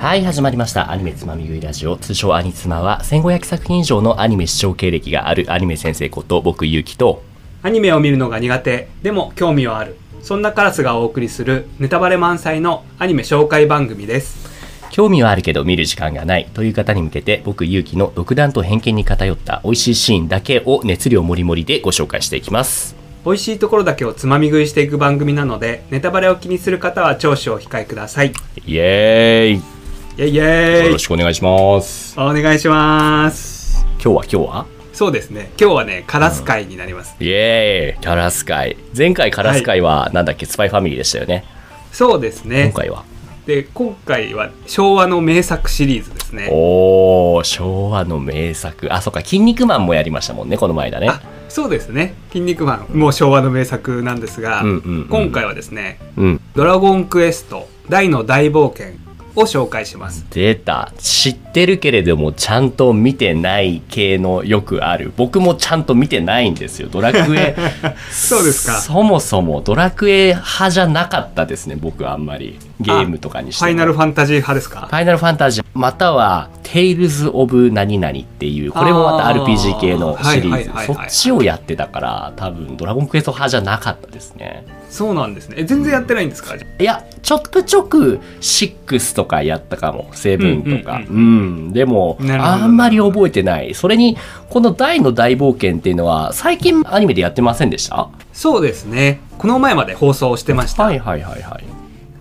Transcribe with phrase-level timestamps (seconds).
[0.00, 0.90] はい、始まりました。
[0.90, 1.98] アニメつまみ食いラジオ。
[1.98, 7.22] 通称アニツマは、1500作品以上のアニメ視聴経歴があるアニメ先生こと、僕、ゆうきと、
[7.62, 14.48] アニメを見るのが苦手でも興味はあるそんなカラスがお送りするネタバレ満載のアニメ紹介番組です
[14.90, 22.96] 興味はあるけど見る時間がないという方に向けて、僕、ゆうきの独断と偏見に偏った美味しいシーンだけを熱量もりもりでご紹介していきます。
[23.26, 28.32] 美味しいところだけをつまみ食いしていく番組なのでネタバレを気にする方は聴取をお控えください
[28.66, 29.79] イエーイ
[30.20, 32.14] イエイイエイよろしくお願いします。
[32.20, 34.66] お願いします今日は今日は？
[34.92, 38.76] そうですね今日はねカラス会になります、イエーイカラス会。
[38.94, 41.46] 前回カラス会は、なんだっけ、スパイファミリーでしたよね。
[41.90, 43.06] そうです今ね回は。
[43.46, 48.92] で今回は昭和の名作シリーズですねおー、昭和の名作。
[48.92, 51.08] あ、そっか、筋肉マンもやりましたもんね、この前だね。
[51.08, 56.40] あそうですね「筋肉マン」もう昭和の名作なんですが、うんうんうん今回はですねうん。
[56.54, 58.98] 「ドラゴンクエストダイの大冒険」
[59.36, 60.92] を紹介します出た。
[60.98, 65.12] 知ってるけれども、ちゃんと見てない系のよくある。
[65.16, 66.88] 僕もちゃんと見てないんですよ。
[66.90, 67.56] ドラクエ。
[68.10, 72.58] そうですかそもそもドラクエ派じゃなかったですね、僕はあんまり。
[72.80, 73.66] ゲームとかにしても。
[73.66, 74.80] ファイナルファンタジー派ですか？
[74.80, 80.70] ファイナルファンタジー、または、テイルズ・オブ・何々っていう、これもまた RPG 系のシリーズ。
[80.70, 80.86] はいはいはい。
[80.86, 84.64] そっちをやってたから、多分、ドラゴンクエスト派じゃなかったですね。
[84.88, 85.56] そうなんですね。
[85.58, 86.54] え全然やってないんですか？
[86.56, 91.00] いや、ちょくちょく、6とかやったかも、7とか。
[91.08, 93.74] ううんん、でも、あんまり覚えてない。
[93.74, 94.16] それに、
[94.48, 98.08] この大の大冒険っていうのは、最近アニメでやってませんでした？
[98.32, 99.20] そうですね。
[99.38, 101.64] この前まで放送してました、はいはいはいはい。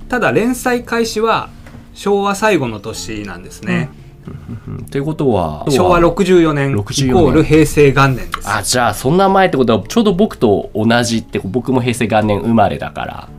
[0.09, 1.49] ただ連載開始は
[1.93, 3.89] 昭和最後の年なんですね、
[4.67, 4.85] うん。
[4.85, 9.17] ということは、昭和64年イコール平成元年ですあ、じゃあ、そん。
[9.17, 13.29] な前ってことは、ちょうど僕と同じって、僕も平成元年生まれだから。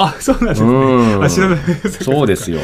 [0.00, 0.48] あそうなん。
[0.50, 1.24] ですねうん。
[1.24, 2.60] あ知らないそうですよ。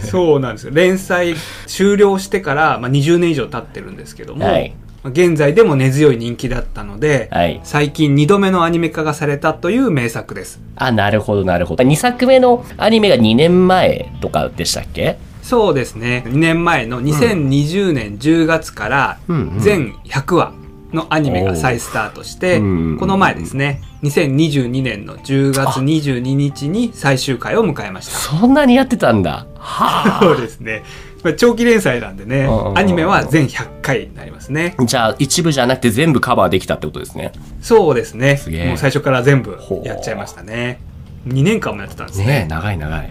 [0.00, 0.54] そうなん。
[0.54, 1.34] ですよ連載
[1.66, 3.96] 終了してから、まあ、20年以上経ってるん。
[3.96, 4.74] ですけども、はい
[5.10, 7.60] 現在でも根強い人気だったので、はい。
[7.64, 10.60] 最近2度目のアニメ化がされたという名作です。
[10.76, 11.84] あ、なるほど、なるほど。
[11.84, 15.18] 2作目のアニメが2年前とかでしたっけ？
[15.42, 16.24] そうですね。
[16.26, 19.18] 2年前の2020年10月から
[19.58, 20.52] 全100話
[20.92, 22.62] のアニメが再スタートして、こ
[23.06, 23.82] の前ですね。
[24.02, 28.12] 2022年の10月22日に最終回を迎えました。
[28.12, 29.46] そんなにやってたんだ。
[29.58, 30.84] はそうですね
[31.26, 34.84] まあ長期連載なんでねアニメは全100回になりますねあ。
[34.84, 37.32] じゃあ、一部じゃなくて全部カバーできたってことですね。
[37.60, 40.80] そうですねすもう最初から全部やっちゃいましたね
[41.26, 43.10] 2年間もやってたんですねねえ、長い長い。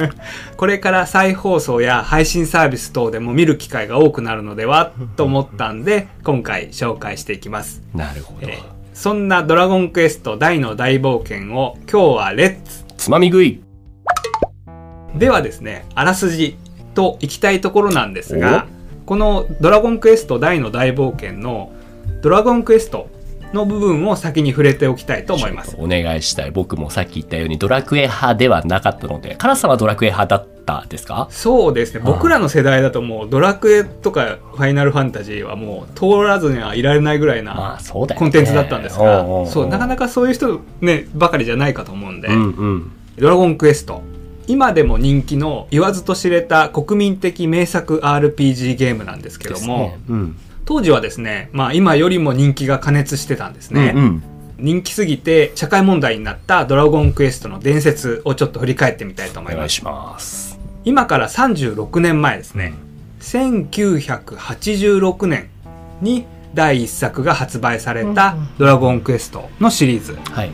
[0.56, 8.48] これから再放送や配信サービス等でも見る機会が多くなるのではと思ったんで今回紹介していきますなるほど。
[8.48, 13.62] えーそんな「ドラゴンクエスト大の大冒険」を今日はレッツつまみ食い。
[15.14, 16.58] ではですねあらすじ
[16.94, 18.66] と行きたいところなんですが
[19.06, 21.72] この「ドラゴンクエスト大の大冒険」の
[22.22, 23.08] 「ドラゴンクエスト」
[23.52, 26.52] の部分を先に触れておきたいと思いますお願いしたい。
[26.52, 31.26] 僕もさっき言ったようにドラクエ派ではなかったので、カラさんはドラクエ派だったですか？
[31.30, 37.78] そうですね僕らの世代だともうドラクエとかファイナルファンタジーはもう通らずにはいられないぐらいまな。
[37.92, 42.92] コンテンツだったんですがそうなかなかそういう人ねばかりじゃないかと思うんで、うんうん。
[43.18, 44.04] ドラゴンクエスト。
[44.50, 50.00] 今でも人気の言わずと知れた国民的名作 RPG ゲームなんですけども、ね。
[50.08, 50.36] うん。
[50.64, 53.92] 当時はですね、まあ今よりも人気が過熱してたんですね。
[53.94, 54.22] うんうん。
[54.58, 59.68] 人気すぎて社会問題になったドラゴンクエストの伝説をちょっと振り返ってみたいと思いま
[60.18, 60.58] す。
[60.84, 62.74] 今から36年前ですね、
[63.20, 65.48] 1986年
[66.00, 70.18] に第1作が発売されたドラゴンクエストのシリーズ。
[70.32, 70.50] はい。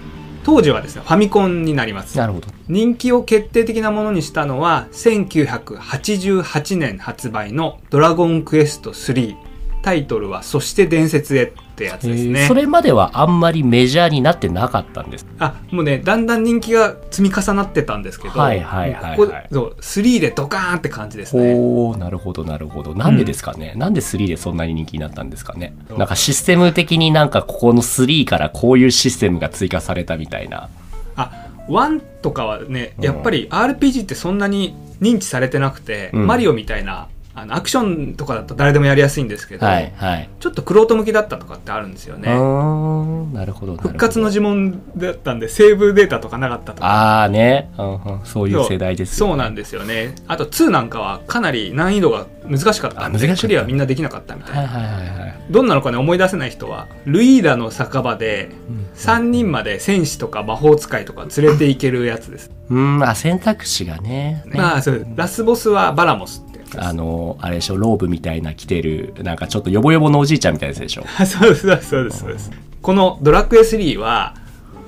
[0.46, 2.16] 当時はですね、ファミコンになります。
[2.16, 2.46] なるほど。
[2.68, 9.34] 人気を決定的なものにしたのは1988年発売の「ドラゴンクエスト3」
[9.82, 12.46] タイトルは「そして伝説へ」ってやつですね。
[12.48, 15.26] それまではあんまりメジャーになってなかったんです。
[15.38, 19.48] あもうねだんだん人気が積み重なってたんですけどはいはいはいはい。
[19.52, 21.54] そう3でドカーンって感じですね。
[21.54, 22.94] おーなるほどなるほど。
[22.94, 25.76] なんでですかね、なんで3でそんなに人気になったんですかね？
[25.98, 30.70] なんかシステム的になんかここの3からこういうシステムが追加されたみたいな。
[31.16, 36.26] あ1とかはねやっぱり RPG ってそんなに認知されてなくて、うん。
[36.26, 37.08] マリオみたいな
[37.38, 40.30] あのアクションとかだと誰でもやりやすいんですけど、はいはい。
[40.40, 42.30] ちょっと玄人向きだったとかってあるんですよね。
[42.30, 46.86] なるほど復活の呪文だったんでセーブデータとかなかったとか。
[46.86, 48.24] ああね、うんうん。
[48.24, 50.14] そういう世代ですそうなんですよね。
[50.26, 53.06] あと2なんかはかなり難易度が難しかった。
[53.06, 55.36] んでクリアみんなできなかったみたいな、はいはいはいはい。
[55.50, 58.50] どんなのかね思い出せない人はルイーダの酒場で
[58.94, 64.42] 3人まで戦士とか魔法使いとか連れて行けるやつです、うん、あ、選択肢がね。
[64.46, 66.44] まあそうラスボスはバラモス
[66.76, 71.04] あの、あれでしょ、ローブみたいな着てる、なんかちょっとヨボヨボのおじいちゃんみたいなやつでしょ。
[71.18, 72.50] あ そうですそうですそうですそうです。
[72.82, 74.34] この「ドラクエ3」は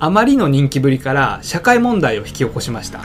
[0.01, 3.01] あまりの人気ぶりから社会問題を引き起こしました。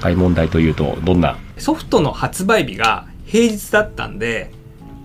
[0.00, 1.36] 大問題というと、どんな？
[1.58, 4.50] ソフトの発売日が平日だったんで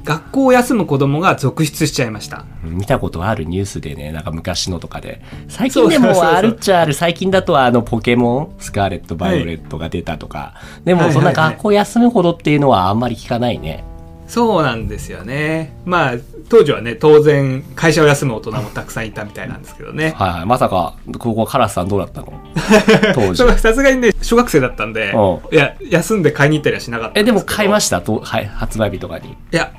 [0.08, 5.22] 学校を休む子供が続出しちゃいました見たことあるニュースでね、なんか昔のとかで。
[5.48, 6.94] 最近でもあるっちゃある。
[6.94, 10.54] 最近だとあのポケモン、スカーレット・バイオレットが出たとか。
[10.86, 13.84] でもそんな学校休むほどっていうのはあんまり聞かないね。
[14.28, 16.14] そうなんですよねまあ
[16.50, 20.46] 当時はね当然会社を休む大人もたくさんいたみたいなんですけどねはいはい。
[20.46, 22.34] まさか、ここカラスさんどうだったの？
[23.16, 28.02] 当時さすがにね小学生だったんでういや休んで買いに行ったりはしなかったんえ、でも買いましした？
[28.02, 29.30] と、はい、発売日とかに。
[29.30, 29.72] いや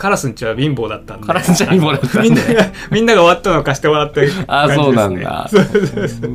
[0.00, 1.26] カラスんちは貧乏だったんで。
[1.26, 2.30] カラスんちは貧乏だったんで。
[2.30, 5.46] みんながみんなが終わったのを貸してもらった感じです、ね、あそうなんだ。
[5.50, 6.30] そうそうそう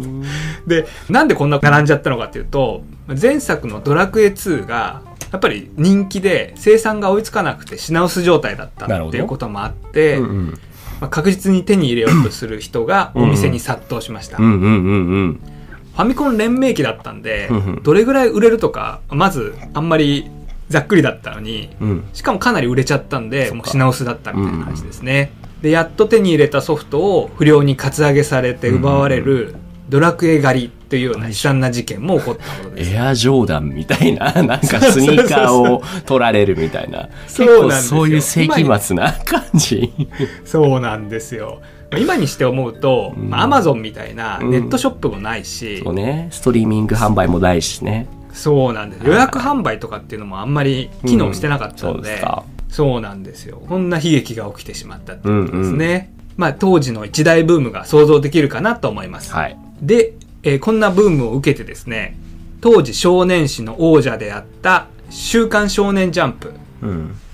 [0.67, 2.83] でなんでこんな並んじゃったのかっていうと
[3.19, 5.01] 前作の「ドラクエ2」が
[5.31, 10.53] やっぱり人気で生産が追いつかなくて品薄状態だったっていうこともあって、うんうん。
[11.01, 14.67] まあ、確実に手に入れようとする人がお店に殺到しました、うんうんうんう
[15.23, 15.39] ん。
[15.94, 17.50] ファミコン連盟期だったんで
[17.83, 20.29] どれぐらい売れるとかまずあんまり
[20.69, 22.07] ざっくりだったのにうん。
[22.13, 25.31] しかもかなり売れちゃったんでもう品薄だったみたいな話ですね、
[25.62, 29.56] でやっと手に入れたソフトを不良にカツアゲされて奪われる
[29.89, 37.09] ドラクエ狩りというような悲惨な事件も起こったものですエアジョーダンみたいな、 なんかスニーカーを取られるみたいな。
[37.27, 39.91] そうなんですよそういう世紀末な感じ。
[40.44, 41.62] そうなんですよ
[41.97, 46.29] 今にして思うとうんアマゾンみたいなネットショップもないし、そうね。
[46.31, 48.07] ストリーミング販売もないしね。
[48.35, 52.43] そうなんです予約販売とかっていうのもあんまり機能してなかったうんので,、そうですか。
[52.69, 59.57] そうなんですよこんな悲劇が起きてしまったっていうことですね、まあ当時の一大ブームが想像できるかなと思います、はい。
[59.81, 62.17] で、えーこんなブームを受けてですね
[62.61, 66.55] 当時少年誌の王者であった「週刊少年ジャンプうん。」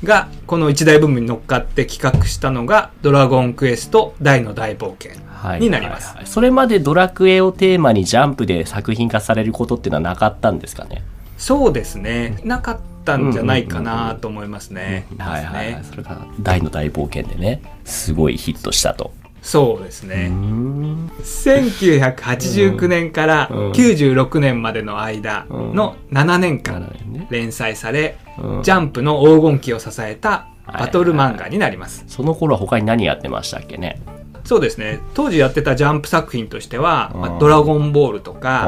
[0.04, 5.60] がこの一大ブームに乗っかって企画したのが「ドラゴンクエスト大の大冒険はい。
[5.60, 11.04] になりますはいはいそれまでドラクエをテーマにジャンプで作品化されることっていうのはなかったんですかね？
[11.38, 15.08] そうですねなかったんじゃないかなと思いますね。
[15.18, 15.84] はいはいはい。
[15.84, 19.12] それが大の大冒険でね、すごいヒットしたと。
[19.42, 20.28] そうですうね。
[20.30, 21.08] ん。
[21.24, 26.96] 1989年からうん96年までの間の7年間
[27.30, 32.04] 連載され、うんジャンプの黄金期を支えたバトル漫画になります。
[32.08, 34.02] その頃は他に何やってましたっけね？
[34.44, 35.00] そうですね。
[35.14, 38.68] 当時やってたジャンプ作品としては、まあうんドラゴンボールとか、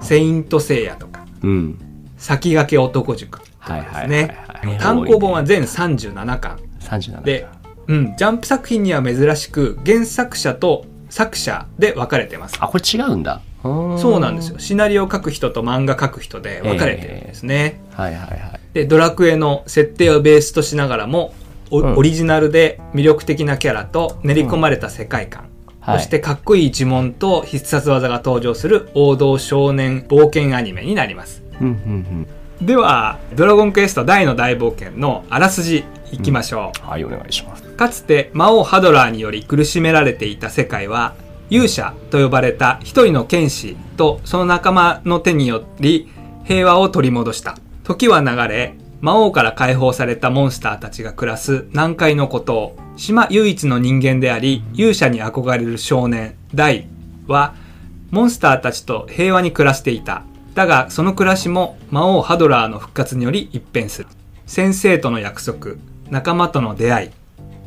[0.00, 1.78] セイントセイヤとか、おううん。
[2.16, 4.78] 先駆け男塾とはいかですねはい。
[4.78, 6.58] 単行本は全37巻。
[6.80, 7.46] 37で、
[7.88, 12.56] うん、ジャンプ作品には珍しく原作者と作者で分かれてます。
[12.60, 13.40] あ、これ違うんだ。
[13.62, 14.58] そそうなんですよ。。
[14.58, 17.80] シナリオを書く人と漫画書く人で分かれてるんですね。
[17.92, 18.60] はいはいはい。
[18.72, 21.34] で、ドラクエの設定をベースとしながらも、
[21.70, 25.50] おうんオリジナルで魅力的なキャラと練り込まれた世界観、はい
[25.82, 31.42] そしてかっこいい呪文と必殺技が登場する王道少年冒険アニメになります。
[31.58, 32.26] うんうん
[32.60, 36.82] では、ドラゴンクエスト大の大冒険のあらすじいきましょう。
[36.82, 36.90] うん。
[36.90, 37.62] はい、お願いします。
[37.62, 41.14] かつて魔王ハドラーにより苦しめられていた世界は
[41.50, 46.08] 勇者と呼ばれた一人の剣士とその仲間の手により
[46.44, 56.86] 平和を取り戻した時は流れ魔王から解放されたモンスターたちが暮らす南海の孤島島唯一の人間であり勇者に憧れる少年ダイ
[57.26, 57.54] は
[58.10, 60.24] モンスターたちと平和に暮らしていた
[60.54, 64.08] だがその暮らしも魔王ハドラーの復活により一変する
[64.46, 65.76] 先生との約束
[66.10, 67.10] 仲間との出会い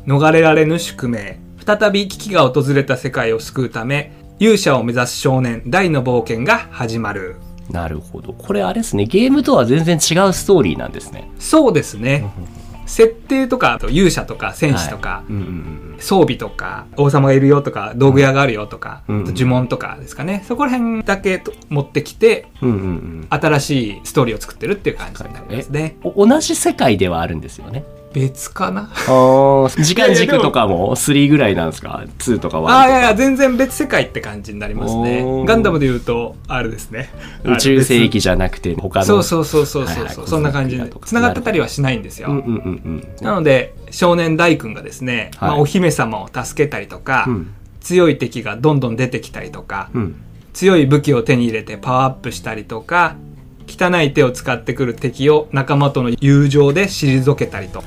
[0.06, 7.36] 逃れられぬ宿命再び危機が訪れた世界を救うため勇者を目指す少年大の冒険が始まる
[7.70, 8.32] なるほど。
[8.32, 11.30] これあれですね、ゲームとは全然違うストーリーなんですね。
[11.38, 12.30] そうですね
[12.86, 22.68] 設定とかあと勇者とか戦士とか、はいうんうん装備とか王様がいるよとか道具屋があるよとか、うんあと呪文とかですかねそこら辺だけと持ってきてうん。
[22.68, 23.26] うんうんうん。
[23.30, 27.84] 新しいストーリーを作ってるっていう感じになりますねお同じ世界ではあるんですよね。
[28.14, 28.90] 別かな？
[29.08, 32.72] ああ、時間軸とかも3ぐらいなんですか ?2 とか1とか。
[32.72, 35.44] ああいやいや全然別世界って感じになりますね。
[35.44, 37.10] ガンダムで言うとあれですね。
[37.44, 39.04] 宇宙世紀紀じゃなくて他の。
[39.04, 41.06] そうそうそうそうそう、はいはいそんな感じでとか。
[41.06, 42.54] 繋がってたりはしないんですよ、うんうんうんう
[42.88, 43.08] ん。
[43.20, 45.50] なので少年大君がですね、はい。
[45.50, 47.54] まあ、お姫様を助けたりとか、うん。
[47.80, 50.16] 強い敵がどんどん出てきたりとか、うん。
[50.54, 53.16] 強い武器を手に入れてパワーアップしたりとか
[53.66, 57.82] 汚い手を使ってくる敵を仲間との友情で退けたりと。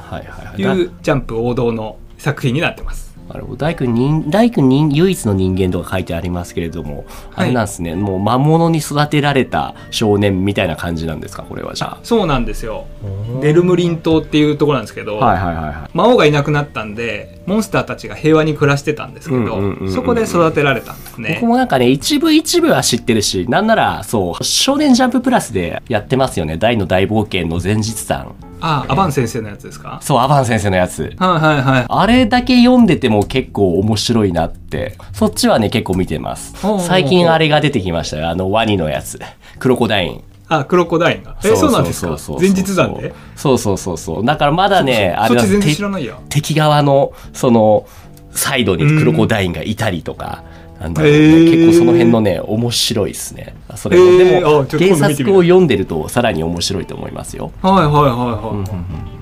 [0.58, 3.07] いうジャンプ王道の作品になってます。
[3.28, 7.06] なるほど大工人大工人唯一の人間とか書いてありますけれども、
[7.36, 12.86] あれなんですねもう魔物に育てられた少年みたいな感じなんですかこれはじゃそうなんですよ。
[13.04, 21.50] あデルムリン島っていうところなんですけど、はいはいはいはい魔王がいなくなったんで、モンスターたちが平和に暮らしてたんですけど、そこで育てられたんですね僕。
[21.50, 26.58] もなんかね、一部一部は知ってるし、なんなら、そう、少年ジャンププラスでやってますよね。
[26.58, 28.36] 大の大冒険の前日談。
[28.44, 30.00] ああ、アバン先生のやつですか？
[30.02, 31.14] そう、アバン先生のやつ。
[31.18, 31.86] はいはいはい。
[31.88, 34.98] あれだけ読んでても結構面白いなって。
[35.14, 36.54] そっちはね、結構見てます。
[36.80, 38.30] 最近あれが出てきましたよ。
[38.30, 39.20] あの、ワニのやつ。
[39.60, 40.24] クロコダイン。
[40.50, 41.38] あ、クロコダインが。
[41.44, 42.18] え、そうなんですか？
[42.40, 43.14] 前日談で？
[43.36, 44.26] そうそうそうそう。
[44.26, 46.18] だからまだね、あれだそっち全然て知らないや。
[46.30, 47.86] 敵側の、その、
[48.32, 50.44] サイドにクロコダインがいたりとか、
[50.80, 53.56] なんだろうねへー結構その辺のね、面白いですね。
[53.76, 54.66] それも、へーでも
[54.96, 57.52] 原作を読んでるとさらに面白いと思いますよ。
[57.62, 58.12] はいはいはいはい。
[58.52, 58.66] うんうんうん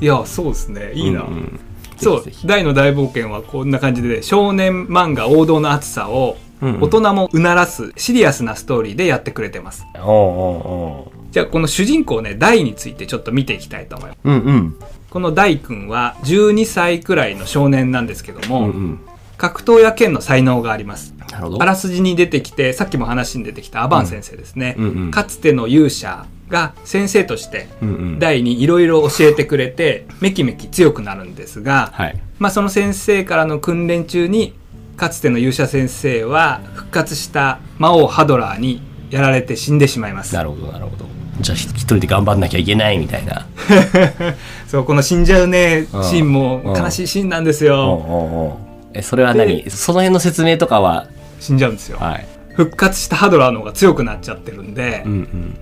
[0.01, 0.91] いや、そうですね。
[0.93, 1.21] いいな。
[1.21, 1.59] うんうん
[1.97, 9.85] そう大の大冒険はこんな感じで、少年漫画王道の熱さを、うんうん大人もうならすシリアスなストーリーでやってくれてます。
[9.97, 14.19] おうおじゃあ、この主人公ね、大についてちょっと見ていきたいと思います。
[14.23, 14.75] うんうん。
[15.09, 18.99] この大君は12歳くらいの少年なんですけどうも、んうん。
[19.37, 21.13] 格闘や剣の才能があります。
[21.31, 21.61] なるほど。
[21.61, 24.75] あらすじに出てきて、さっきも話に出てきたアバン先生ですね。
[24.77, 28.19] うんうんかつての勇者が先生としてうんうん。
[28.19, 32.19] 大にいろいろ教えてくれて、めきめき強くなるんですが、はい。
[32.39, 34.53] まあその先生からの訓練中に、
[34.97, 40.43] かつての勇者先生は復活した魔王ハドラーにやられて死んでしまいますな。
[40.43, 41.05] るほどなるほど。
[41.41, 43.45] じゃあ一人で頑張んなきゃいけないみたいな。
[44.67, 48.59] そう、この死んじゃうね、うんシーンも悲しいシーンなんですよ。
[48.95, 49.69] え、それは何？
[49.69, 51.07] その辺の説明とかは、
[51.39, 51.97] 死んじゃうんですよ。
[51.99, 52.25] はい。
[52.53, 55.57] 復活したハドラーの方が強くなっちゃってるんで、うんうん。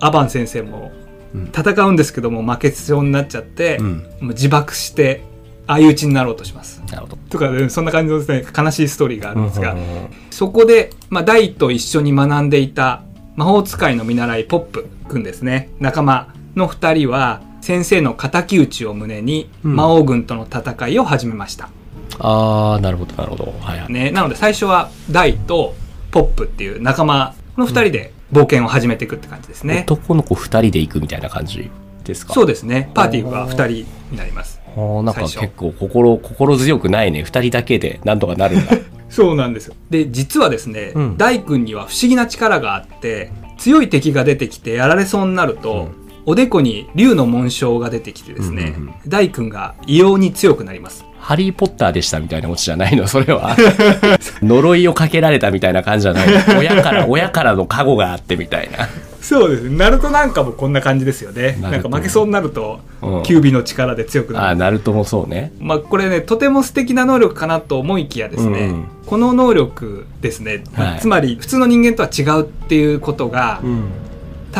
[0.00, 0.92] アバン先生も
[1.34, 5.22] うん戦うんですけども負けそうになっちゃって、うんもう自爆して
[5.66, 6.80] 相打ちになろうとします。
[6.88, 7.16] なるほど。
[7.28, 13.02] とか、ね、そんな感じのですね、悲しいストーリーがあるんですが、うんうんうんそこで、まあ、ダイと一緒に学んでいた
[13.36, 21.70] 魔法使いの見習いポップくんですね、仲間の二人は、先生の敵討ちを胸に、うん魔王軍との戦いを始めました。
[22.18, 23.54] あー、なるほどなるほど。
[23.60, 23.92] はいはい。
[23.92, 25.74] ね、なので最初はダイと
[26.10, 29.84] ポップっていう仲間の二人で冒険を始めていくって感じですね。
[29.86, 31.70] 男の子二人で行くみたいな感じ
[32.04, 32.32] ですか？
[32.34, 32.90] そうですね。
[32.94, 33.66] パーティーが二人
[34.12, 34.60] になります。
[34.76, 38.72] あーなんか結構心心強くないね二人だけでなんとかなるんだ
[39.08, 39.74] そうなんですよ。
[39.88, 45.88] で、実はですね、うん大君には不思議な力があって、強い敵が出てきてやられそうになると、
[46.28, 48.94] おでこに竜の紋章が出てきてですね、うんうんうん。
[49.06, 51.04] 大君が異様に強くなります。
[51.20, 53.06] ハリー・ポッターでしたみたいなオチじゃないの？
[53.08, 53.56] それは。
[54.42, 56.58] 呪いをかけられたみたいな感じじゃないの？
[56.58, 58.88] 親から親からの加護があってみたいな。
[59.20, 59.62] そうです。
[59.68, 59.76] ね。
[59.76, 61.58] ナルトなんかもこんな感じですよね。
[61.60, 63.22] なんか負けそうになると、うん。
[63.22, 64.46] キュービの力で強くなる。
[64.46, 65.52] ああナルトもそうね。
[65.60, 68.68] まあこれね、とても素敵な能力かなと思いきやですね、うん。
[68.68, 71.00] うんこの能力ですね、はい。
[71.00, 73.84] つまり普通の人間とは違うっていうことが、ん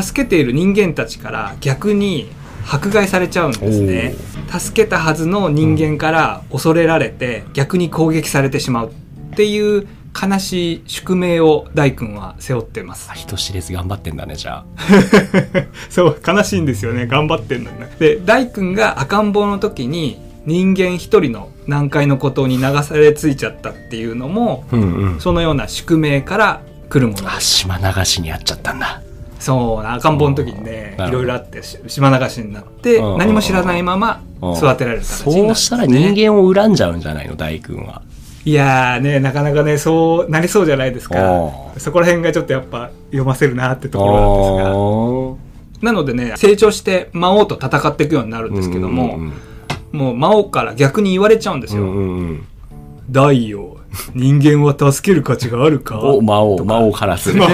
[0.02, 2.28] 助けている人間たちから逆に
[2.70, 4.14] 迫害されちゃうんですね。
[4.48, 9.86] 助けたはずの人間から恐れられて逆に攻撃されてしまうっていう
[10.20, 13.10] 悲しい宿命を大君は背負ってます。
[13.14, 14.64] 人知れず頑張ってんだねじゃあ。
[15.88, 17.06] そう悲しいんですよね。
[17.06, 17.94] 頑張ってんのにね。
[17.98, 25.20] で大君が赤ん坊の時に人間一人の難解の孤島に流され着いちゃったっていうのもうんうん。
[25.20, 29.02] そのような宿命から来るものあ島流しにあっちゃったんだ
[29.38, 33.18] そう赤ん坊の時にねいろいろあってし島流しになってうん。
[33.18, 34.52] 何も知らないままうん。
[34.54, 38.02] 育てられる形になるんですそうしたら人間を恨んじゃうんじゃないの大君は。
[38.44, 41.18] いやーねなかなかねそうなりそうじゃないですか。
[41.20, 44.76] おそこら辺がちょっとやっぱ読ませるなってところなんですが。
[44.76, 45.38] お
[45.82, 49.32] なのでね成長して魔王と戦っていくようになるんですけども、うんうん
[49.92, 52.46] もう魔王から逆に言われちゃうんですよ、うんうんうん。
[53.08, 53.75] 大よ
[54.14, 55.98] 人間は助ける価値があるか？
[56.02, 57.48] お魔王魔王カラス魔王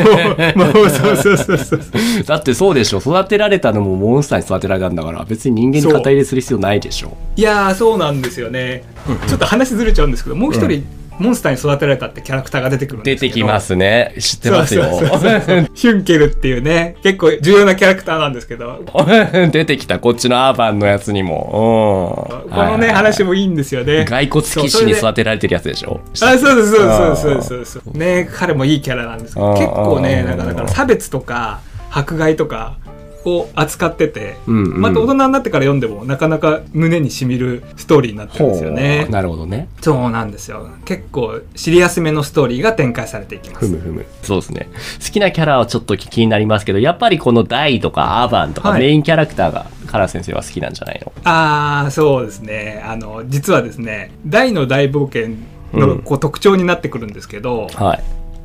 [0.58, 1.80] 魔王そうそうそうそう。
[2.26, 2.98] だってそうでしょ。
[2.98, 7.16] 育てられたのもモンスターに育てられたんだから別に人間に肩入れする必要ないでしょ。
[7.36, 8.84] いやーそうなんですよね。
[9.28, 10.84] ちょっと話ずれちゃうんですけどもう一人、
[11.18, 13.32] モンスターに育てられたってキャラクターが出てくるんですけど。
[13.32, 14.14] 出てきますね。
[14.18, 14.84] 知ってますよ。
[14.84, 15.70] そうそうそうそう。
[15.74, 18.82] ヒュンケルっていうね結構重要なキャラクターなんですけど。
[19.52, 24.04] 出てきたこっちのアーバンのやつにも、うん、このね、話もいいんですよね。
[24.04, 26.00] 骸骨騎士に育てられてるやつでしょ。
[26.22, 27.82] あそうですそうですそうですそうですそう。
[27.84, 29.46] ですね彼もいいキャラなんですけど。
[29.46, 32.76] うん結構ねうんなかなか差別とか迫害とか
[33.24, 34.80] を扱ってて、うんうん。
[34.80, 39.06] また大人になってから読んでもなかなか胸にしみるストーリーになってるんですよね。
[39.10, 39.68] なるほどね。
[39.80, 40.68] そうなんですよ。
[40.84, 43.66] 結構シリアスめのストーリーが展開されていきます。
[43.66, 44.06] ふむふむ。
[44.22, 44.68] そうですね。
[45.04, 48.80] 好きなキャラはちょっと気になりますけどやっぱりこのダイとかアーバンとかはい。
[48.80, 51.12] メインキャラクターがカラ先生は好きなんじゃないの？
[51.24, 52.82] ああそうですね。
[52.84, 55.36] あの実はですね大の大冒険
[55.72, 58.02] のこう特徴になってくるんですけど、はい。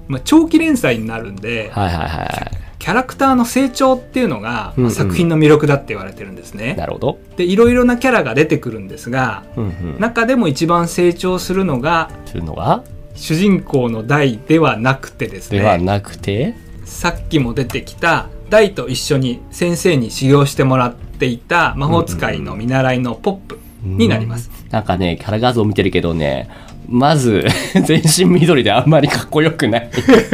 [0.07, 2.51] まあ、長期連載になるんで、はいはいはいは
[2.88, 6.75] キャラクターの成長っていうのが、うんうんまあ作品の魅力だって言われてるんですねい。
[6.77, 7.20] なるほど。
[7.36, 9.67] でいろいろなキャラが出てくるんですがうんう
[9.98, 10.00] ん。
[10.00, 12.86] 中でも一番成長するのがというのが？
[13.13, 24.50] 主人公の大ではなくてですねではなくて、さっきも出てきた大と一緒に先生に修行してもらっていた魔法使いの見習いのポップになります。
[24.72, 26.50] なんかね、キャラ画像見てるけどね、
[26.88, 27.46] まず、
[27.86, 29.89] 全身緑であんまりかっこよくない。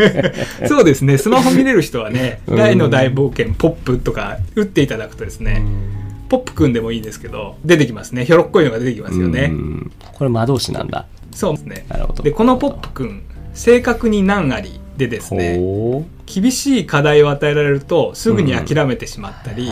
[0.67, 1.17] そうですね。
[1.17, 2.57] スマホ見れる人はね「うん。
[2.57, 5.63] 大の大冒険ポップ」とか打っていただくとですね
[6.29, 8.25] ポップくんでもいいですけど出てきますね。
[8.25, 9.49] ひょろっこいのが出てきますよね。
[9.51, 9.91] うん。
[10.13, 11.05] これ魔導士なんだ。
[11.31, 11.85] そうですね。
[11.89, 12.23] なるほど。
[12.23, 19.71] でこのポップくん正確に難ありでですねほ厳しい課題を与えられるとすぐに諦めてしまったり。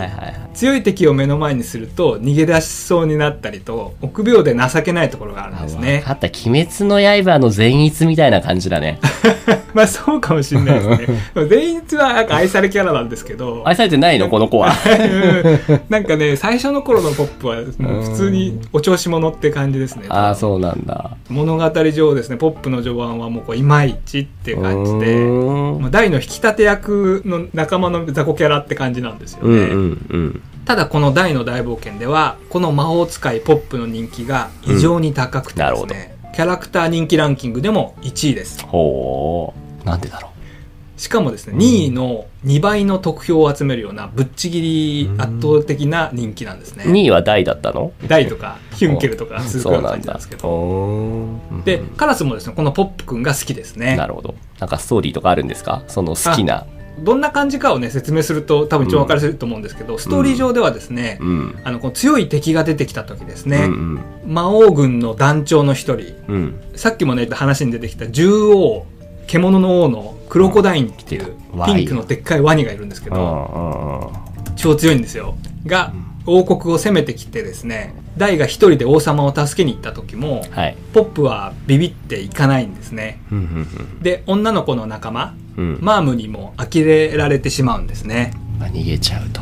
[0.53, 6.27] 強い敵を目の前にすると逃げ出しそうになったりと臆病で情けないところがあるんです分ねかった。
[6.27, 8.99] 鬼滅の刃の善逸みたいな感じだね。
[9.73, 11.07] まあそうかもしれないですね
[11.49, 14.27] 全員はなんか愛されキャラなんですけど愛されてないの？
[14.29, 14.73] この子は。
[14.85, 21.11] うんなんかね最初の頃のポップは普通にお調子者って感じですねああ、そうなんだ。
[21.29, 25.15] 物語上ですねポップの序盤はもうこういまいちっていう感じで
[25.79, 30.41] まあ大の引き立て役の仲間の雑魚キャラって感じなんですよね、うんうんうん。
[30.65, 38.65] ただこの大の大冒険ではこの魔法使いポップの人気が異常に高くてですね、キャラクター人気ランキングでも1位です。
[38.65, 39.85] ほう。
[39.85, 40.30] なんでだろ
[41.01, 46.91] しかもですね、2位の2倍の得票を集めるようなぶっちぎり圧倒的な人気なんですね、う。
[46.91, 47.91] 2位は大だったの？
[48.05, 50.35] 大とかヒュンケルとかスーそうなんだパー感じなんですけ。
[50.35, 54.35] どでカラスもですねこのポップくんが好きですねなるほど。
[54.59, 55.83] なんかストーリーとかあるんですか？
[55.87, 56.67] その好きな。
[56.99, 61.59] どんな感じかをね説明すると多分一番分かりやすいと思うんですけど、ストーリー上ではですね、うん。
[61.63, 66.35] あのこの強い敵が出てきた時ですね、うん魔王軍の団長の一人うん。
[66.35, 66.61] うん。
[66.75, 68.85] さっきもね話に出てきた獣王
[69.25, 71.35] 獣の王のクロコダインっていう
[71.65, 74.13] ピンクのでっかいワニがいるんですけど。
[74.55, 75.35] 超強いんですよ
[75.65, 75.91] が
[76.25, 80.77] 王国を攻めてきてですねダイが一人で王様を助けに行った時もはい。
[80.93, 83.19] ポップはビビっていかないんですね
[84.01, 85.65] で女の子の仲間うん。
[85.75, 85.79] うん。
[85.81, 89.41] マームにも呆れられてしまうんですねまあ逃げちゃうと。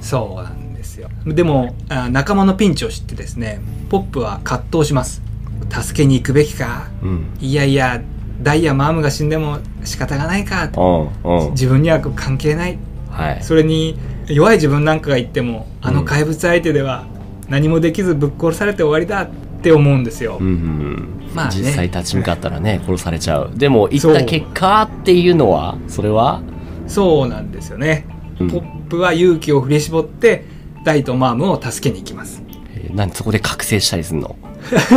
[0.00, 3.60] そうなんですよでもあ仲間のピンチを知ってですね
[3.90, 5.22] ポップは葛藤します
[5.70, 7.36] 助けに行くべきかうん。
[7.40, 8.02] いやいや
[8.42, 10.70] ダイやマームが死んでも仕方がないか。
[10.76, 10.80] う
[11.28, 11.50] んうん。
[11.52, 12.78] 自分には関係ない。
[13.10, 13.42] はい。
[13.42, 17.06] それに弱い自分なんかが言ってもあの怪物相手では
[17.48, 19.30] 何もできずぶっ殺されて終わりだっ
[19.62, 21.58] て思うんですよ、うんうんまあね。
[21.58, 23.52] 実際立ち向かったらね殺されちゃう。
[23.54, 26.42] でも行った結果っていうのはそれは？
[26.88, 28.06] そうなんですよね、
[28.40, 28.50] うん。
[28.50, 30.44] ポップは勇気を振り絞って
[30.84, 32.42] ダイとマームを助けに行きます。
[32.74, 34.36] えー何そこで覚醒したりするの？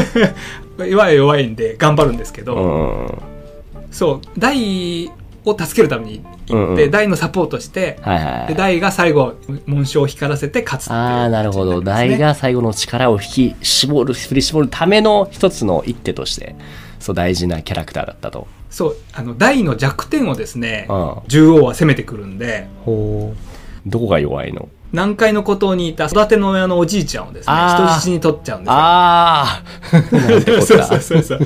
[0.85, 3.19] 弱い弱いんで頑張るんですけど、
[3.91, 5.11] そうダイ
[5.45, 6.91] を助けるために行って、うんうん。
[6.91, 7.99] ダイのサポートして、
[8.47, 11.81] でダイが最後紋章を光らせて勝つっていうああなるほど。
[11.81, 16.55] 大が最後の力を引き絞る振り絞るための一つの一手として
[16.99, 18.47] そう大事なキャラクターだったと。
[18.69, 21.15] そうあのダイの弱点をですねうん。
[21.27, 23.89] 獣王は攻めてくるんでほう。
[23.89, 24.69] どこが弱いの？
[24.91, 28.73] 南海の孤島にいた育ての親のおじいちゃんをですね人質に取っちゃうんですよ。
[28.73, 29.63] ああ
[30.61, 31.39] そうそうそうそう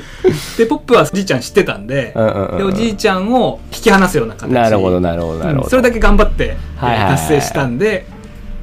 [0.57, 5.63] でポップはおじいちゃん知ってたんで,、うんうんうんでおじいちゃんを引き離すような形なるほどなるほどなるほど。
[5.63, 7.15] うんそれだけ頑張ってはいはいはい。
[7.15, 8.05] 達成したんで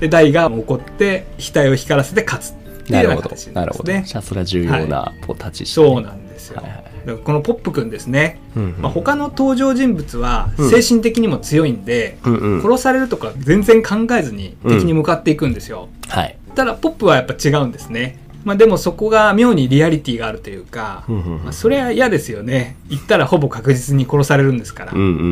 [0.01, 2.55] でダイが怒って額を光らせて勝つっ
[2.87, 6.80] ていうようななるほど形になるほどなりますねじゃあそれは重要なポ立ち位置そうなんですよ、はいはい
[7.25, 8.83] このポップくんですね、うんうん。
[8.83, 10.71] まあ、他の登場人物はうん。
[10.71, 12.63] 精神的にも強いんで、うんうん。
[12.63, 16.37] 殺されるとか全然考えずに敵に向かっていくんですよ、はい。
[16.55, 18.19] ただポップはやっぱ違うんですね。
[18.43, 22.77] まあでもそこが妙にリアリティがあるというか、うんうんうんまあ、それは嫌ですよね。
[22.89, 25.27] 行ったらほぼ確実に殺されるんですから、うんうんうんうんう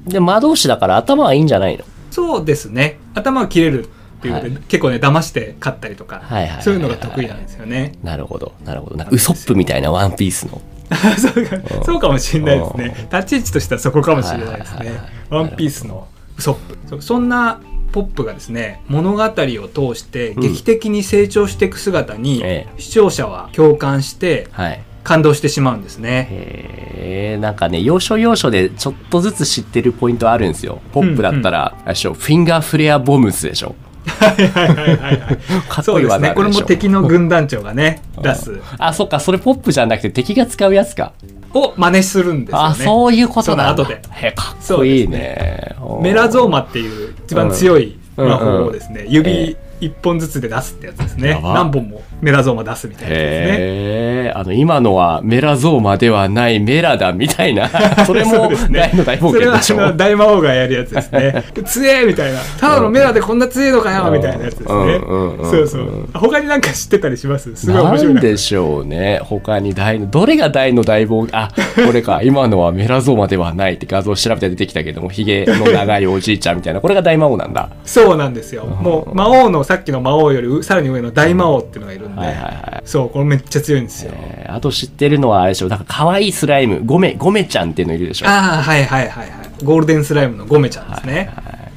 [0.00, 0.04] ん。
[0.04, 1.84] で魔導士だから頭はいいんじゃないの？
[2.10, 2.98] そうですね。
[3.14, 3.88] 頭が切れる
[4.20, 4.58] っていうので、はい。
[4.68, 6.22] 結構ね騙して勝ったりとか、
[6.60, 7.94] そういうのが得意なんですよね。
[8.02, 8.96] なるほどなるほど。
[8.96, 10.60] なんかウソップみたいなワンピースの。
[10.90, 13.08] そうかそうかもしれないですね。
[13.12, 14.78] 立ち位置としてはそこかもしれないですね。
[14.78, 15.44] はいはいはいはい。
[15.44, 17.60] ワンピースのウソップそんな
[17.92, 22.80] ポップがですね物語を通して劇的に成長していく姿に、ええ。
[22.80, 24.82] 視聴者は共感してはい。
[25.02, 26.28] 感動してしまうんですね。
[26.30, 30.80] へえんかね要所要所でちょっとずつ知ってるポイントあるんですよ。
[30.92, 33.74] ポップだったら、あれでしょフィンガーフレアボムスでしょ
[34.18, 35.18] はいはいはいはいはい。
[35.18, 35.38] かっこ
[35.72, 36.32] いいそうですね。
[36.34, 38.60] これも敵の軍団長がね出す。
[38.78, 39.20] あそっか。
[39.20, 41.12] それポップじゃなくて敵が使うやつか。
[41.52, 42.64] を真似するんですよね。
[42.68, 43.84] あそういうことなんだ。
[43.84, 44.02] その後で。
[44.10, 45.74] へかっこいいね。
[45.80, 46.02] おー。
[46.02, 51.40] メラゾーマっていう一番強い魔法をですね、指1本ずつで出すってやつですね。
[51.42, 54.32] 何本もメラゾーマ出すみたいなですね。
[54.34, 57.68] あの、今のはメラゾーマではないメラダみたいな、
[58.06, 58.90] それもそね。
[58.90, 59.86] 大の大冒それは険でしょ。
[59.86, 61.44] あの大魔王がやるやつですね。
[61.64, 62.38] 強えみたいな。
[62.58, 65.00] ただのメラでこんな強えのかよみたいなやつですね。
[65.42, 66.08] そうそう。
[66.14, 67.54] 他になんか知ってたりします？
[67.56, 68.20] すごい面白いな。
[68.20, 69.20] んでしょうね。
[69.24, 71.48] 他に大の、どれが大の大冒険、あ、
[71.86, 77.70] これか、今のはメラゾーマではないって画像調べて出てきたけども、ヒゲの長いおじいちゃんみたいな、これが大魔王なんだ。
[77.84, 78.64] そうなんですよ。
[78.66, 82.88] もう魔王のさっきの魔王よりうさらに上の大魔王っていうのがいるんで、はいはいはい。
[82.88, 84.12] そうこれめっちゃ強いんですよ。
[84.14, 88.26] えーあと知ってるのはあれでしょ、なんか可愛いスライム、ゴメ、ゴメちゃんっていうのいるでしょ。
[88.26, 89.64] ああはいはいはいはい。
[89.64, 91.32] ゴールデンスライムのゴメちゃんですね、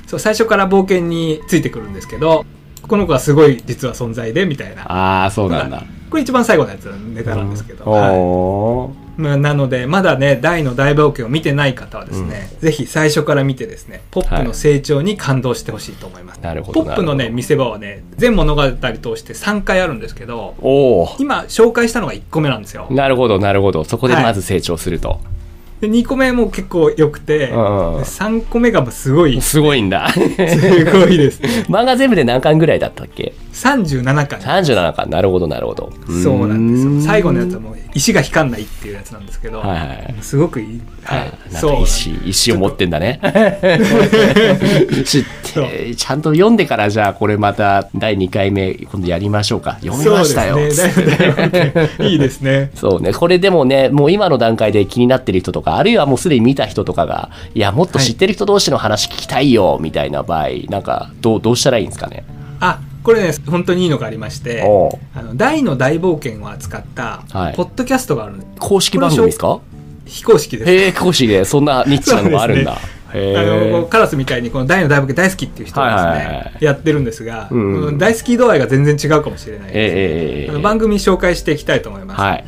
[0.07, 2.45] そう最初から冒険についてくるんですけど
[2.87, 4.83] この子はすごい実は存在でみたいな。
[4.91, 5.83] ああ、そうなんだ。
[6.09, 16.83] これ一番最後のやつのネタなんですけど、おはいなのでまだね大の大冒険を見てない方はですね、ぜひ最初から見てですねポップの成長に感動してほしいと思います、なるほど。
[16.83, 18.71] ポップのね見せ場はね全物語通
[19.15, 20.55] して3回あるんですけど
[21.19, 23.83] 今紹介したのが1個目なんですよなるほど、なるほど。
[23.83, 25.19] そこでまず成長すると。
[25.83, 30.07] で2個目も結構良くて、うんうん3個目がすごいすすごいんだ。
[30.93, 35.09] ごいですね 漫画全部で何巻ぐらいだったっけ？37巻 ?37 巻。
[35.09, 35.91] なるほど、なるほど。
[36.23, 37.69] そうなんですよ最後のやつはも。
[37.69, 43.19] もう石が光んないっていうやつなんですけど、はいはいすごくいい、はいそうか石、石を持ってんだね。
[45.05, 49.77] 知って、 ちゃんと読んでからじゃあこれまた第2回目今度やりましょうか。
[49.81, 50.57] 読みましたよ。
[51.99, 53.13] いいですねそうね。
[53.13, 62.23] これでもね、もう今の段階で気になってる人とか、あるいはもうすでに見た人とかが、いや、もっと知ってる人同士の話聞きたいよ、みたいな場合、なんか、どう、どうしたらいいんですかね？
[62.59, 64.61] あこれね本当にいいのがありまして
[65.13, 67.53] あの大の大冒険を扱ったはい。
[67.53, 69.59] ポッドキャストがあるんです、公式番組ですか？
[70.05, 70.71] 非公式です。
[70.71, 72.77] へえ、公式で、そんなニッチなのがあるんだ。
[73.13, 73.87] へあのえ。
[73.89, 77.97] カラスみたいにこの大の大冒険大好きっていう人がですね、はいはいはいやってるんですが、うん。
[77.97, 80.49] 大好き度合いが全然違うかもしれないです、ええええ。
[80.49, 82.45] あの番組紹介していきたいと思います、はい。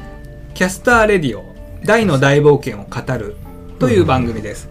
[0.54, 1.55] キャスターレディオ
[1.86, 3.36] 大の大冒険を語る
[3.80, 4.68] という番組です、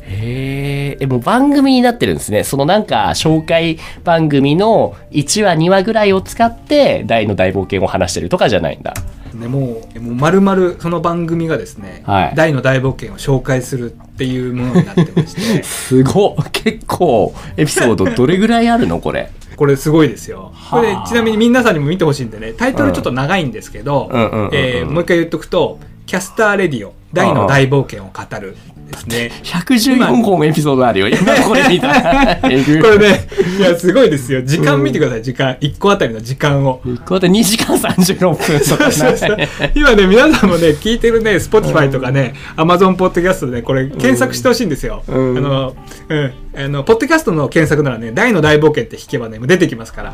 [0.00, 2.42] へえ、え、もう番組になってるんですね。
[2.42, 8.94] そのなんか、紹介番組の1話、2話ぐらいを使って、大の大冒険を話してるとかじゃないんだ。
[9.34, 12.32] ね、もうもう丸々その番組がですね、はい。
[12.36, 15.62] 大の大冒険を紹介するっていうものになってまして。
[15.64, 16.50] すごっ。
[16.52, 19.30] 結構、エピソードどれぐらいあるのこれ？
[19.56, 20.52] これすごいですよ。
[20.70, 24.50] これはあちなみに皆さんにも見てほしいんでねタイトルちょっと長いんですけどうんうんうんうん。
[24.52, 28.56] えーもう一回言っとくと「キャスターレディオ大の大冒険を語る」
[28.90, 29.30] ですね。
[29.42, 31.08] 114本エピソードあるよ。
[31.08, 31.88] 今これ見た。
[32.42, 34.42] これねいやすごいですよ。
[34.42, 35.22] 時間見てください。
[35.22, 35.54] 時間。
[35.54, 36.80] 1個あたりの時間を。
[36.84, 39.48] こうやって2時間36分とかそうそうね。
[39.74, 45.38] 今ね皆さんもね聞いてるね Spotify とかね Amazon ポッドキャストでねこれ検索してほしいんですよ、うん。
[45.38, 45.76] あの
[46.08, 46.32] うん。
[46.56, 50.12] あのポッドキャストの検索ならね「大の大冒険」って引けばね出てきますから。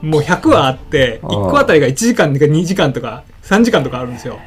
[0.00, 4.38] もう100話あってうん1個あたりが1時間とか2時間とか3時間とかあるんですよ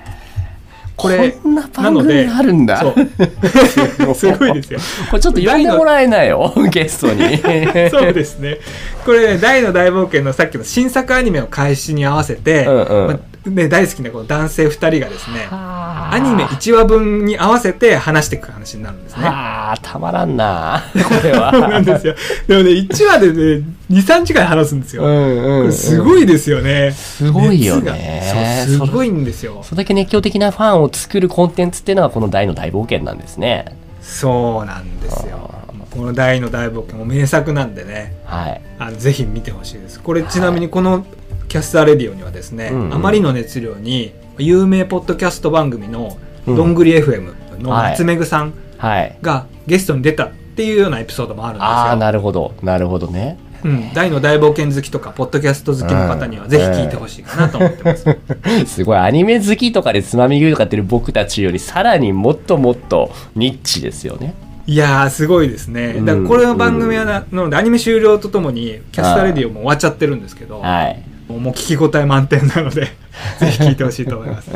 [1.01, 2.79] これこんな番組あるんだ。
[4.13, 7.37] すごいですよこれちょっと呼んでもらえないよ、 ゲストに。
[7.89, 8.59] そうですね。
[9.03, 19.23] これ、ね、大の大冒険のさっきの新作アニメの開始に合わせて、うんうんまあね、大好きなこの男性2人がですね、アアニメ1話分に合わせて話していく話になるんですね。
[19.23, 20.84] はあ、たまらんな。
[20.93, 21.49] これは。
[21.54, 22.15] そうなんですよ。
[22.47, 25.04] でもね、1話でね、2、3時間話すんですよ。
[25.04, 26.91] うんこれすごいですよね。
[26.91, 29.62] すごいよねすごいんですよ。
[29.63, 33.65] それだけ熱狂的なファンを作るコンテンツっていうのがこの大の大冒険なんですね。
[34.04, 35.49] そうなんですよ。
[35.89, 38.62] この大の大冒険も名作なんでね、はい。
[38.77, 39.99] あのぜひ見てほしいです。
[39.99, 41.06] これちなみにこの
[41.51, 49.17] キャスターレディオにはですね、うんうんあまりの熱量に有名ポッドキャスト番組のうんどんぐり FM のはいなつめぐさんはい。
[49.21, 51.67] がゲストに出たっていうようなエピソードもあるんですよ。
[51.67, 52.53] ああ、なるほど。
[52.63, 53.37] なるほどね。
[53.65, 58.05] うん、ダイの大冒険好きとかポッドキャスト好きの方にはぜひ聞いてほしいかなと思ってます。
[58.65, 64.35] すごい、アニメ好きとかでつまみ食いとかやってる僕たちよりさらにもっともっとニッチですよね。
[64.67, 65.95] いやーすごいですね。
[65.99, 71.11] だからこれの番組はな,、なのでアニメ終了とともにキャスターレディオも終わっちゃってるんですけど、はい。
[71.39, 72.87] もう聞き応え満点なので
[73.39, 74.49] ぜひ聞いてほしいと思います。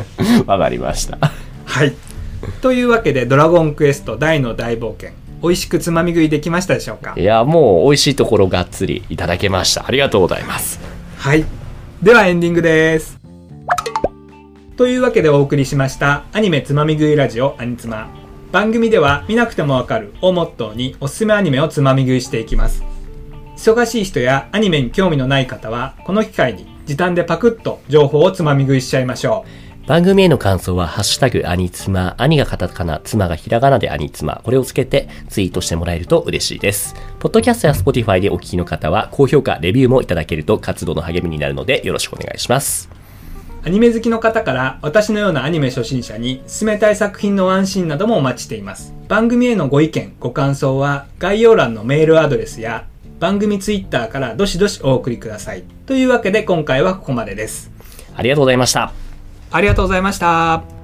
[0.46, 1.18] わかりました。
[1.64, 1.94] はい。
[2.60, 5.10] というわけで、ドラゴンクエスト大の大冒険、
[5.42, 7.14] 美味しくつまみ食いできましたでしょうか？
[7.16, 9.84] いや、もう美味しいところがっつりいただけました。
[9.86, 10.78] ありがとうございます。
[11.18, 11.44] はい。
[12.02, 13.18] ではエンディングです。
[14.76, 18.08] というわけでお送りしました、アニメつまみ食いラジオアニツマ。
[18.52, 22.84] 番組では見なくてもわかるをモットーにおすすめアニメをつまみ食いしていきます。
[23.56, 29.44] 忙しい人やアニメに興味のない方は、この機会に時短でパクッと情報をつまみ食いしちゃいましょ
[29.84, 29.88] う。
[29.88, 36.94] 番組への感想は、ハッシュタグ、アニツマ、兄がカタカナ、妻がひらがなでアニツマ、これをつけてツイートしてもらえると嬉しいです。
[37.18, 42.90] ポッドキャストや Spotify でお聞きの方は、高評価、レビューもいただけると活動の励みになるので、よろしくお願いします。
[43.64, 48.94] アニメ好きの方から私のようなアニメ初心者に進めたい作品のワンシーンなどもお待ちしています。
[49.08, 52.86] 番組へのご意見、ご感想は概要欄のメールアドレスや
[53.18, 55.64] 番組ツイッターからどしどしお送りください。
[55.86, 57.70] というわけで今回はここまでです。
[58.14, 58.92] ありがとうございました。
[59.50, 60.75] ありがとうございました。